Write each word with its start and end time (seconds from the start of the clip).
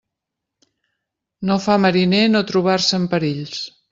No 1.51 1.59
fa 1.67 1.77
mariner 1.85 2.23
no 2.37 2.43
trobar-se 2.53 3.01
en 3.03 3.09
perills. 3.15 3.63